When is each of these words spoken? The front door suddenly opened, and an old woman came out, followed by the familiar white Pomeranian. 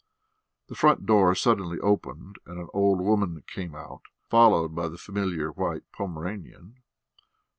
The 0.65 0.73
front 0.73 1.05
door 1.05 1.35
suddenly 1.35 1.79
opened, 1.79 2.37
and 2.47 2.57
an 2.57 2.69
old 2.73 3.01
woman 3.01 3.43
came 3.45 3.75
out, 3.75 4.01
followed 4.31 4.73
by 4.73 4.87
the 4.87 4.97
familiar 4.97 5.51
white 5.51 5.83
Pomeranian. 5.91 6.77